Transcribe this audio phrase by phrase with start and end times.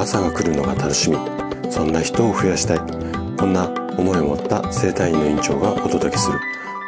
[0.00, 1.18] 朝が来るのが楽しみ。
[1.70, 2.78] そんな人を増やしたい。
[3.36, 3.68] こんな
[3.98, 6.40] 思いを持った生体院の院長がお届けする。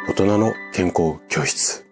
[0.09, 1.85] 大人の健康教室。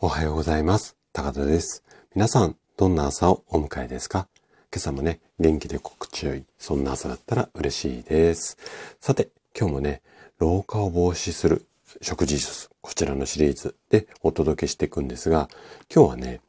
[0.00, 0.96] おはようございます。
[1.12, 1.84] 高田です。
[2.14, 4.28] 皆さんどんな朝をお迎えですか？
[4.74, 8.56] 今朝もね元気で心地よいそんな朝だったら嬉しいです。
[8.98, 10.00] さて今日もね
[10.38, 11.66] 老化を防止する
[12.00, 15.50] 食事術こちらのシリーズでお届けしていくんですが
[15.94, 16.40] 今日はね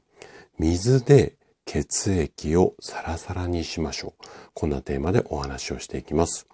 [0.60, 1.36] 水で
[1.66, 4.26] 血液をサラサラにしましょう。
[4.54, 6.48] こんなテーマでお話をしていきます。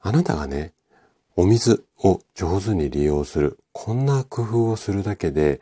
[0.00, 0.72] あなたがね、
[1.36, 5.60] お水を上手に利用する、こんな工夫をするだけで、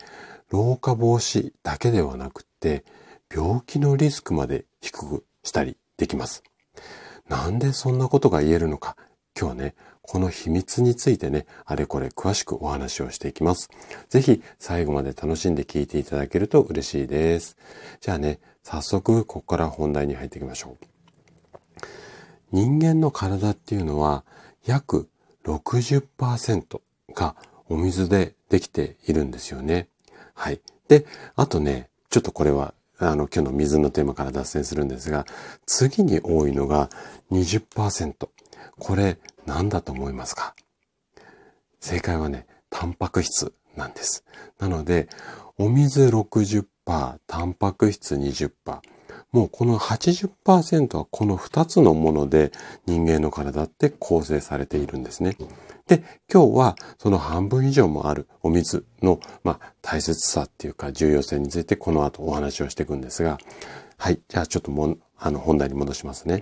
[0.51, 2.85] 老化防止だけではなくって、
[3.33, 6.43] 病気のリスクまで低くしたりできます。
[7.29, 8.97] なんでそんなことが言えるのか、
[9.39, 13.69] 今日はね、この秘密についてね、あれこれ詳しくお話をしていきます。
[14.09, 17.57] ぜひ最後まで楽しんで聞いていただけると嬉しいです。
[18.01, 20.87] じゃあね、早速ここから本題に入っていきましょう。
[22.53, 24.25] 人間の体っていうのは
[24.65, 25.09] 約
[25.45, 26.81] 60%
[27.15, 27.37] が
[27.69, 29.89] お水でできているんですよね。
[30.35, 30.61] はい。
[30.89, 31.07] で、
[31.37, 35.25] あとね、ちょっとこれはあの、今日の水のテーマから脱線するんですが、
[35.65, 36.91] 次に多いのが
[37.31, 38.29] 20%。
[38.79, 39.19] これ
[39.51, 40.55] 何だと思いますか？
[41.81, 44.25] 正解はね、タンパク質なんです。
[44.61, 45.09] なので、
[45.59, 46.65] お水60%、
[47.27, 48.53] タンパク質20%、
[49.33, 52.53] もうこの80%はこの2つのもので
[52.87, 55.37] 人間の体って構成されているんですね。
[55.89, 63.39] で、今日はその半分以上もあるお水の、まあ、大切さっていうか重要性についてこの後お話をしていくんですが、
[63.99, 64.21] はい。
[64.29, 66.41] じゃあちょっともあの本題に戻しますね。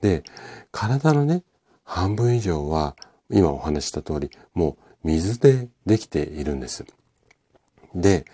[0.00, 0.24] で、
[0.72, 1.44] 体のね、
[1.92, 2.94] 半分以上は
[3.30, 6.86] 今お話した通りもう水でできているんです。
[7.96, 8.26] で、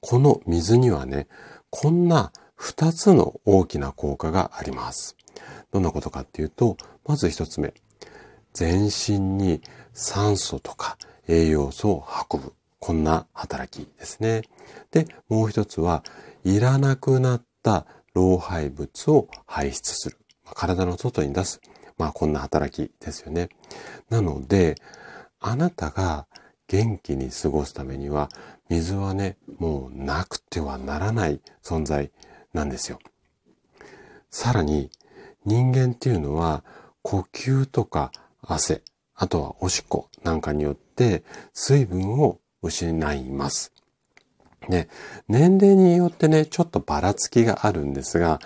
[0.00, 1.28] この水にはね、
[1.70, 5.16] こんな二つの大きな効果があります。
[5.70, 6.76] どんなことかっていうと、
[7.06, 7.72] まず一つ目。
[8.52, 10.98] 全身に酸素とか
[11.28, 12.52] 栄養素を運ぶ。
[12.80, 14.42] こんな働きですね。
[14.90, 16.02] で、もう一つは、
[16.42, 20.18] いらなくなった老廃物を排出する。
[20.52, 21.60] 体の外に出す。
[21.98, 23.48] まあこんな働きですよね。
[24.10, 24.76] なので、
[25.40, 26.26] あなたが
[26.68, 28.28] 元気に過ごすためには、
[28.68, 32.10] 水はね、もうなくてはならない存在
[32.52, 32.98] なんですよ。
[34.30, 34.90] さらに、
[35.44, 36.64] 人間っていうのは、
[37.02, 38.82] 呼吸とか汗、
[39.14, 41.22] あとはおしっこなんかによって
[41.52, 43.72] 水分を失います。
[44.68, 44.88] で、
[45.28, 48.40] 年齢によってね、ちょっとばらつきがあるんですが、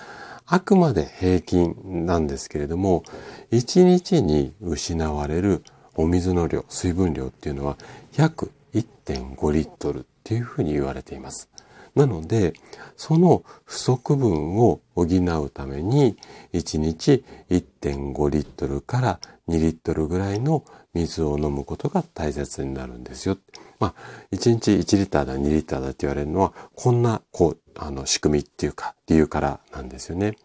[0.50, 3.02] あくまで平均なんですけれども、
[3.50, 5.62] 1日に失われる
[5.94, 7.76] お水の量、水分量っていうのは
[8.16, 11.50] 約1.5リットルっていうふうに言われています。
[11.94, 12.54] なので、
[12.96, 16.16] その不足分を補うために、
[16.54, 23.36] 1日1.5リットルから2リットルぐらいの水を飲むことが大切になるんですよ。
[23.80, 23.94] まあ、
[24.32, 30.36] 1日1リッターだ、2リッターだって言われるのは、こんな、こう、あの、仕組みっていうか、理由からなんですよね。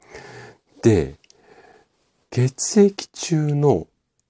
[0.83, 1.15] で、
[2.29, 3.87] 血液中の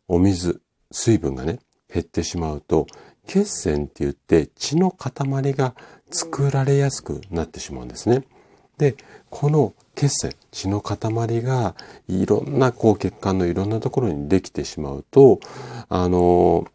[0.08, 1.60] お水、水分がね、
[1.94, 2.88] 減ってしまうと、
[3.28, 5.76] 血栓って言って血の塊が
[6.12, 8.24] 作られやすくなってしまうんですね。
[8.78, 8.96] で、
[9.30, 10.98] この血栓、血の塊
[11.42, 11.76] が
[12.08, 15.40] いろんなこう血管のいろんなところにできてしまうと、
[15.90, 16.66] あの、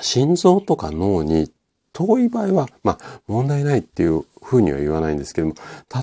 [0.00, 1.50] 心臓とか脳に
[1.98, 5.54] 遠い場合は、まあ問題ないっていうふうには言わないんですけども、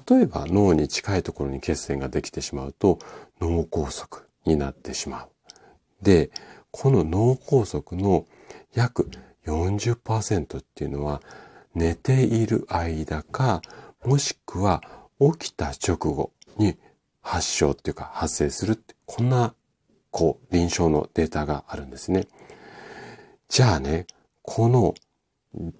[0.09, 2.99] 例えば脳に近いところに血栓ができてしまうと
[3.39, 5.29] 脳梗塞になってしまう。
[6.01, 6.31] で、
[6.71, 8.25] この脳梗塞の
[8.73, 9.09] 約
[9.45, 11.21] 40%っていうのは
[11.73, 13.61] 寝ている間か、
[14.03, 14.83] もしくは
[15.19, 16.77] 起きた直後に
[17.21, 19.53] 発症っていうか発生するって、こんな、
[20.11, 22.27] こう、臨床のデータがあるんですね。
[23.47, 24.05] じゃあね、
[24.41, 24.93] この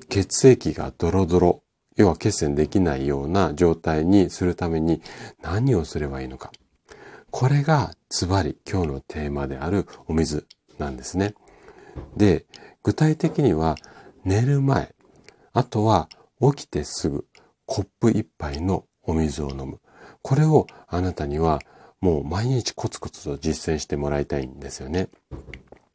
[0.10, 1.64] 血液がドロドロ、
[1.96, 5.02] 要は血栓できないような状態にするために
[5.42, 6.52] 何をすればいいのか。
[7.32, 11.36] これがズバリ今日のテーマであるお水なんですね。
[12.16, 12.46] で、
[12.84, 13.76] 具体的には
[14.24, 14.94] 寝る前、
[15.54, 17.26] あとは起きてすぐ
[17.66, 19.80] コップ一杯のお水を飲む。
[20.22, 21.60] これをあなたには
[22.00, 25.10] もう毎日コツコツと実践してもらいたいんですよね。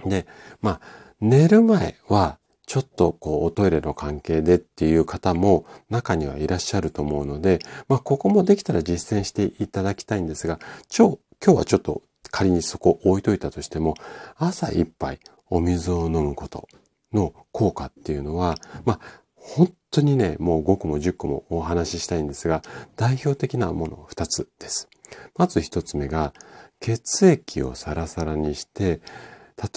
[0.05, 0.27] で、
[0.61, 0.81] まあ、
[1.21, 2.40] 寝る前は
[2.71, 7.59] ちょっとこうおトイレの関係でっていう方も中にはいらっしゃると思うので、
[7.89, 10.61] まあここもできたら実践していただきたいんですが、
[10.97, 12.01] 今日、今日はちょっと
[12.31, 13.97] 仮にそこ置いといたとしても、
[14.37, 15.19] 朝一杯
[15.49, 16.69] お水を飲むこと
[17.13, 22.63] の効果っていうのは、まあ本当にね、もう5個も10個もお話ししたいんですが、
[22.95, 24.89] 代表的なもの2つです。
[25.37, 26.33] まず1つ目が、
[26.79, 29.01] 血液をサラサラにして、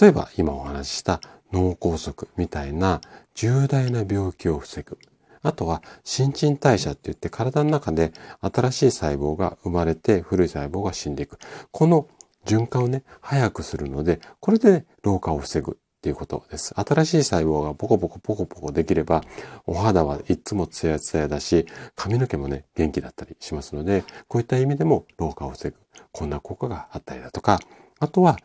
[0.00, 1.20] 例えば今お話しした
[1.54, 3.00] 脳梗塞みたいな
[3.34, 4.98] 重大な病気を防ぐ。
[5.42, 11.38] あとは新陳代謝って言って体の中で新しい細胞が生まれて古い細胞が死んでいく。
[11.70, 12.08] この
[12.44, 16.74] 循環をね、早くするので、これで、ね、老化を防ぐっていうことです。
[16.74, 19.22] 新しい細胞がポコポコポコポコできれば、
[19.66, 25.76] お肌はいつもツヤツヤだし、髪の毛もね、元気だったりしますので、こういった意味でも老化を防ぐ。
[26.12, 27.60] こんな効果があったりだとか、
[28.00, 28.38] あとは、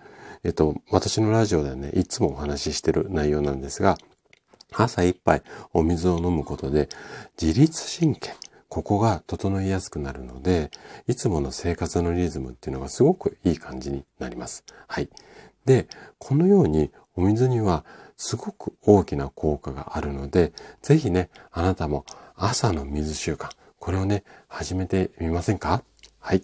[0.44, 3.98] えっと、私のラジオでね、いつもお話ししてる内容なんですが、
[4.72, 5.42] 朝一杯
[5.74, 6.90] お水を飲むことで
[7.42, 8.34] 自律神経、
[8.70, 10.70] ここが整いやすくなるので、
[11.08, 14.64] いつもの生活のリズムっていうのがすごくいい感じになります。
[14.88, 15.10] はい。
[15.66, 15.88] で、
[16.20, 17.84] このようにお水には
[18.16, 22.06] すごく大きな効果があるので、ぜひね、あなたも
[22.36, 23.50] 朝の水習慣、
[23.80, 25.84] これをね、始めてみませんか？
[26.20, 26.44] はい。